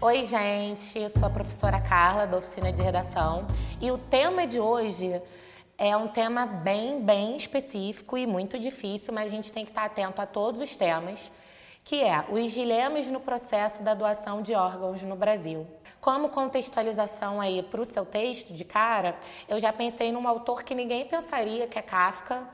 Oi, 0.00 0.26
gente, 0.26 1.10
sou 1.10 1.26
a 1.26 1.30
professora 1.30 1.80
Carla 1.80 2.24
da 2.24 2.36
oficina 2.36 2.72
de 2.72 2.80
redação 2.80 3.48
e 3.80 3.90
o 3.90 3.98
tema 3.98 4.46
de 4.46 4.60
hoje 4.60 5.20
é 5.76 5.96
um 5.96 6.06
tema 6.06 6.46
bem, 6.46 7.02
bem 7.02 7.36
específico 7.36 8.16
e 8.16 8.24
muito 8.24 8.60
difícil, 8.60 9.12
mas 9.12 9.26
a 9.26 9.34
gente 9.34 9.52
tem 9.52 9.64
que 9.64 9.72
estar 9.72 9.86
atento 9.86 10.22
a 10.22 10.26
todos 10.26 10.62
os 10.62 10.76
temas, 10.76 11.32
que 11.82 12.00
é 12.00 12.24
os 12.30 12.52
dilemas 12.52 13.08
no 13.08 13.18
processo 13.18 13.82
da 13.82 13.92
doação 13.92 14.40
de 14.40 14.54
órgãos 14.54 15.02
no 15.02 15.16
Brasil. 15.16 15.66
Como 16.00 16.28
contextualização 16.28 17.40
aí 17.40 17.60
para 17.64 17.80
o 17.80 17.84
seu 17.84 18.06
texto 18.06 18.54
de 18.54 18.64
cara, 18.64 19.16
eu 19.48 19.58
já 19.58 19.72
pensei 19.72 20.12
num 20.12 20.28
autor 20.28 20.62
que 20.62 20.76
ninguém 20.76 21.06
pensaria, 21.06 21.66
que 21.66 21.76
é 21.76 21.82
Kafka, 21.82 22.48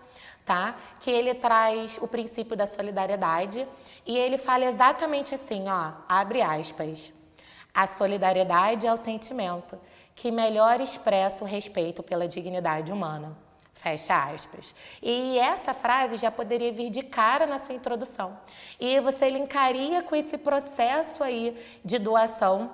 tá? 0.46 0.76
Que 0.98 1.10
ele 1.10 1.34
traz 1.34 1.98
o 2.00 2.08
princípio 2.08 2.56
da 2.56 2.66
solidariedade 2.66 3.68
e 4.06 4.16
ele 4.16 4.38
fala 4.38 4.64
exatamente 4.64 5.34
assim, 5.34 5.68
ó, 5.68 5.92
abre 6.08 6.40
aspas. 6.40 7.12
A 7.74 7.88
solidariedade 7.88 8.86
é 8.86 8.92
o 8.92 8.96
sentimento 8.96 9.76
que 10.14 10.30
melhor 10.30 10.80
expressa 10.80 11.42
o 11.42 11.46
respeito 11.46 12.02
pela 12.02 12.28
dignidade 12.28 12.92
humana. 12.92 13.36
Fecha 13.72 14.16
aspas. 14.32 14.72
E 15.02 15.36
essa 15.38 15.74
frase 15.74 16.16
já 16.16 16.30
poderia 16.30 16.72
vir 16.72 16.88
de 16.88 17.02
cara 17.02 17.46
na 17.46 17.58
sua 17.58 17.74
introdução. 17.74 18.38
E 18.78 19.00
você 19.00 19.28
linkaria 19.28 20.02
com 20.02 20.14
esse 20.14 20.38
processo 20.38 21.22
aí 21.24 21.56
de 21.84 21.98
doação 21.98 22.70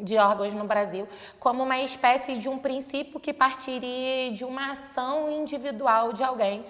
de 0.00 0.18
órgãos 0.18 0.52
no 0.52 0.64
Brasil 0.64 1.08
como 1.40 1.62
uma 1.62 1.78
espécie 1.80 2.36
de 2.36 2.48
um 2.48 2.58
princípio 2.58 3.18
que 3.18 3.32
partiria 3.32 4.30
de 4.32 4.44
uma 4.44 4.72
ação 4.72 5.30
individual 5.30 6.12
de 6.12 6.22
alguém 6.22 6.64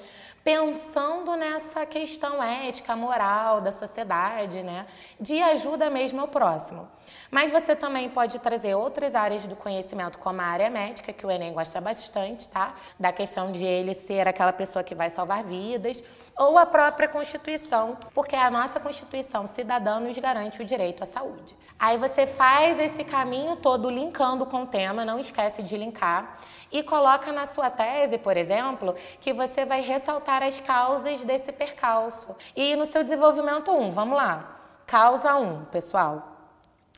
pensando 0.46 1.34
nessa 1.34 1.84
questão 1.84 2.40
ética, 2.40 2.94
moral 2.94 3.60
da 3.60 3.72
sociedade, 3.72 4.62
né? 4.62 4.86
De 5.18 5.42
ajuda 5.42 5.90
mesmo 5.90 6.20
ao 6.20 6.28
próximo. 6.28 6.88
Mas 7.32 7.50
você 7.50 7.74
também 7.74 8.08
pode 8.08 8.38
trazer 8.38 8.76
outras 8.76 9.16
áreas 9.16 9.44
do 9.44 9.56
conhecimento, 9.56 10.20
como 10.20 10.40
a 10.40 10.44
área 10.44 10.70
médica, 10.70 11.12
que 11.12 11.26
o 11.26 11.30
Enem 11.32 11.52
gosta 11.52 11.80
bastante, 11.80 12.48
tá? 12.48 12.76
Da 12.96 13.12
questão 13.12 13.50
de 13.50 13.64
ele 13.64 13.92
ser 13.92 14.28
aquela 14.28 14.52
pessoa 14.52 14.84
que 14.84 14.94
vai 14.94 15.10
salvar 15.10 15.42
vidas, 15.42 16.00
ou 16.36 16.58
a 16.58 16.66
própria 16.66 17.08
Constituição, 17.08 17.96
porque 18.14 18.36
a 18.36 18.50
nossa 18.50 18.78
Constituição 18.78 19.46
cidadã 19.46 19.98
nos 19.98 20.18
garante 20.18 20.60
o 20.60 20.64
direito 20.64 21.02
à 21.02 21.06
saúde. 21.06 21.56
Aí 21.78 21.96
você 21.96 22.26
faz 22.26 22.78
esse 22.78 23.02
caminho 23.04 23.56
todo 23.56 23.88
linkando 23.88 24.44
com 24.44 24.64
o 24.64 24.66
tema, 24.66 25.04
não 25.04 25.18
esquece 25.18 25.62
de 25.62 25.76
linkar 25.76 26.38
e 26.70 26.82
coloca 26.82 27.32
na 27.32 27.46
sua 27.46 27.70
tese, 27.70 28.18
por 28.18 28.36
exemplo, 28.36 28.94
que 29.20 29.32
você 29.32 29.64
vai 29.64 29.80
ressaltar 29.80 30.42
as 30.42 30.60
causas 30.60 31.22
desse 31.24 31.52
percalço. 31.52 32.36
E 32.54 32.76
no 32.76 32.86
seu 32.86 33.02
desenvolvimento 33.02 33.70
1, 33.70 33.90
vamos 33.90 34.16
lá. 34.16 34.58
Causa 34.86 35.34
1, 35.36 35.64
pessoal. 35.66 36.35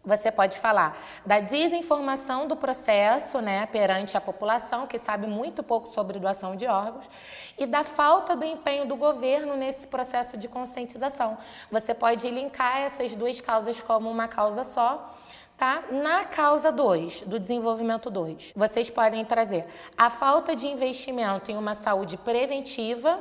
Você 0.04 0.30
pode 0.30 0.58
falar 0.58 0.96
da 1.26 1.40
desinformação 1.40 2.46
do 2.46 2.56
processo 2.56 3.40
né, 3.40 3.66
perante 3.66 4.16
a 4.16 4.20
população, 4.20 4.86
que 4.86 4.98
sabe 4.98 5.26
muito 5.26 5.62
pouco 5.62 5.88
sobre 5.88 6.18
doação 6.18 6.54
de 6.54 6.66
órgãos, 6.66 7.08
e 7.58 7.66
da 7.66 7.82
falta 7.84 8.36
do 8.36 8.44
empenho 8.44 8.86
do 8.86 8.96
governo 8.96 9.56
nesse 9.56 9.86
processo 9.86 10.36
de 10.36 10.48
conscientização. 10.48 11.36
Você 11.70 11.92
pode 11.94 12.28
linkar 12.30 12.78
essas 12.80 13.14
duas 13.14 13.40
causas 13.40 13.82
como 13.82 14.10
uma 14.10 14.28
causa 14.28 14.64
só 14.64 15.12
Tá? 15.58 15.82
Na 15.90 16.24
causa 16.24 16.70
2, 16.70 17.22
do 17.22 17.40
desenvolvimento 17.40 18.08
2, 18.08 18.52
vocês 18.54 18.88
podem 18.88 19.24
trazer 19.24 19.66
a 19.96 20.08
falta 20.08 20.54
de 20.54 20.68
investimento 20.68 21.50
em 21.50 21.56
uma 21.56 21.74
saúde 21.74 22.16
preventiva 22.16 23.18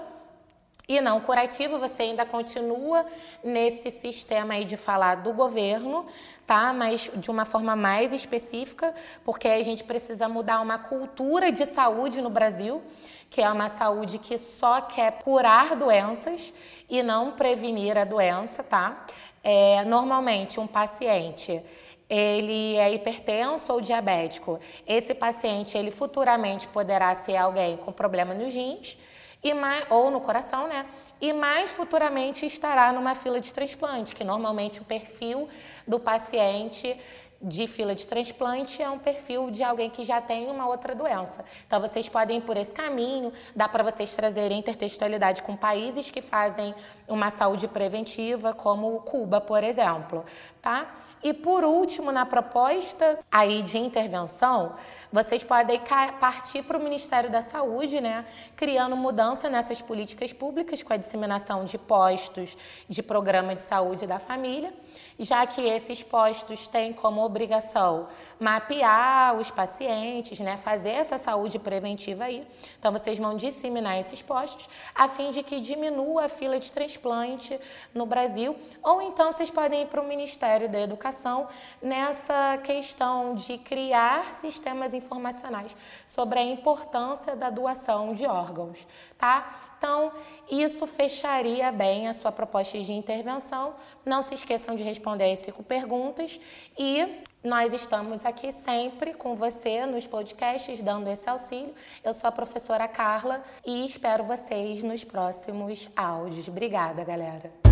e 0.90 1.02
não 1.02 1.20
curativa, 1.20 1.78
você 1.78 2.04
ainda 2.04 2.26
continua 2.26 3.06
nesse 3.44 3.92
sistema 3.92 4.54
aí 4.54 4.64
de 4.64 4.78
falar 4.78 5.16
do 5.16 5.34
governo, 5.34 6.06
tá? 6.46 6.72
Mas 6.72 7.12
de 7.14 7.30
uma 7.30 7.44
forma 7.44 7.76
mais 7.76 8.14
específica, 8.14 8.94
porque 9.26 9.50
a 9.50 9.62
gente 9.62 9.84
precisa 9.84 10.30
mudar 10.30 10.62
uma 10.62 10.78
cultura 10.78 11.52
de 11.52 11.66
saúde 11.66 12.22
no 12.22 12.30
Brasil, 12.30 12.82
que 13.30 13.42
é 13.42 13.52
uma 13.52 13.68
saúde 13.68 14.18
que 14.18 14.38
só 14.38 14.80
quer 14.80 15.12
curar 15.22 15.76
doenças 15.76 16.54
e 16.90 17.04
não 17.04 17.34
prevenir 17.34 17.98
a 17.98 18.06
doença, 18.06 18.64
tá? 18.64 19.06
É, 19.44 19.84
normalmente 19.84 20.58
um 20.58 20.68
paciente 20.68 21.62
ele 22.10 22.78
é 22.78 22.94
hipertenso 22.94 23.74
ou 23.74 23.82
diabético. 23.82 24.58
Esse 24.88 25.14
paciente, 25.14 25.78
ele 25.78 25.92
futuramente 25.92 26.66
poderá 26.70 27.14
ser 27.14 27.36
alguém 27.36 27.76
com 27.76 27.92
problema 27.92 28.34
nos 28.34 28.54
rins 28.54 28.98
e 29.48 29.54
mais, 29.54 29.86
ou 29.90 30.12
no 30.12 30.20
coração, 30.20 30.68
né? 30.68 30.86
E 31.20 31.34
mais 31.34 31.72
futuramente 31.72 32.46
estará 32.46 32.92
numa 32.92 33.16
fila 33.16 33.40
de 33.40 33.52
transplante, 33.52 34.16
que 34.16 34.24
normalmente 34.24 34.82
o 34.82 34.86
perfil 34.86 35.48
do 35.88 36.00
paciente 36.00 36.96
de 37.42 37.68
fila 37.68 37.94
de 37.94 38.06
transplante 38.08 38.82
é 38.82 38.90
um 38.90 38.98
perfil 38.98 39.52
de 39.52 39.64
alguém 39.64 39.90
que 39.90 40.04
já 40.04 40.20
tem 40.20 40.50
uma 40.50 40.68
outra 40.68 40.96
doença. 40.96 41.44
Então 41.66 41.80
vocês 41.80 42.10
podem 42.10 42.38
ir 42.38 42.42
por 42.42 42.58
esse 42.58 42.72
caminho, 42.72 43.32
dá 43.56 43.70
para 43.70 43.84
vocês 43.84 44.14
trazerem 44.16 44.60
intertextualidade 44.60 45.42
com 45.44 45.56
países 45.56 46.10
que 46.10 46.22
fazem 46.22 46.74
uma 47.08 47.30
saúde 47.32 47.68
preventiva, 47.68 48.54
como 48.54 49.00
Cuba, 49.02 49.40
por 49.40 49.64
exemplo, 49.64 50.26
tá? 50.62 50.94
E 51.24 51.34
por 51.34 51.64
último, 51.64 52.12
na 52.12 52.26
proposta 52.26 53.20
aí 53.32 53.64
de 53.64 53.78
intervenção, 53.78 54.74
vocês 55.12 55.44
podem 55.44 55.82
partir 56.20 56.62
para 56.62 56.78
o 56.78 56.82
Ministério 56.82 57.30
da 57.30 57.42
Saúde, 57.42 58.00
né, 58.00 58.24
criando 58.56 58.96
mudança 58.96 59.50
nessas 59.50 59.82
políticas 59.82 60.32
públicas 60.32 60.84
com 60.84 60.94
a 60.94 60.98
disseminação 60.98 61.66
de 61.66 61.78
postos 61.78 62.56
de 62.88 63.02
programa 63.02 63.56
de 63.56 63.62
saúde 63.64 64.06
da 64.06 64.20
família, 64.20 64.72
já 65.18 65.48
que 65.48 65.62
esses 65.62 66.04
postos 66.04 66.68
têm 66.68 66.94
como 66.94 67.24
obrigação 67.24 68.08
mapear 68.40 69.36
os 69.36 69.50
pacientes, 69.50 70.40
né, 70.40 70.56
fazer 70.56 70.92
essa 70.92 71.18
saúde 71.18 71.58
preventiva 71.58 72.26
aí. 72.26 72.46
Então 72.78 72.92
vocês 72.92 73.18
vão 73.18 73.36
disseminar 73.36 74.00
esses 74.00 74.22
postos 74.22 74.70
a 74.94 75.08
fim 75.08 75.32
de 75.32 75.42
que 75.42 75.60
diminua 75.60 76.26
a 76.26 76.30
fila 76.30 76.60
de 76.60 76.72
transplante 76.72 77.60
no 77.94 78.06
Brasil, 78.06 78.56
ou 78.84 79.02
então 79.02 79.32
vocês 79.32 79.50
podem 79.50 79.82
ir 79.82 79.88
para 79.88 80.02
o 80.02 80.08
Ministério 80.08 80.70
da 80.70 80.80
Educação 80.80 81.07
educação 81.08 81.48
nessa 81.82 82.58
questão 82.64 83.36
de 83.36 83.58
criar 83.58 84.32
sistemas 84.34 84.94
informacionais 84.94 85.76
sobre 86.08 86.40
a 86.40 86.44
importância 86.44 87.36
da 87.36 87.50
doação 87.50 88.14
de 88.14 88.26
órgãos, 88.26 88.86
tá? 89.18 89.56
Então, 89.78 90.12
isso 90.50 90.88
fecharia 90.88 91.72
bem 91.72 92.08
a 92.08 92.14
sua 92.14 92.32
proposta 92.32 92.80
de 92.80 92.92
intervenção. 92.92 93.76
Não 94.06 94.24
se 94.24 94.34
esqueçam 94.34 94.76
de 94.76 94.84
responder 94.84 95.32
as 95.32 95.40
cinco 95.40 95.62
perguntas 95.64 96.40
e 96.78 97.22
nós 97.44 97.72
estamos 97.72 98.26
aqui 98.26 98.52
sempre 98.52 99.14
com 99.14 99.36
você 99.36 99.86
nos 99.86 100.08
podcasts, 100.08 100.82
dando 100.82 101.08
esse 101.10 101.30
auxílio. 101.30 101.74
Eu 102.04 102.14
sou 102.14 102.28
a 102.28 102.32
professora 102.32 102.88
Carla 102.88 103.44
e 103.66 103.86
espero 103.86 104.24
vocês 104.24 104.84
nos 104.84 105.04
próximos 105.04 105.88
áudios. 105.96 106.48
Obrigada, 106.48 107.04
galera. 107.04 107.67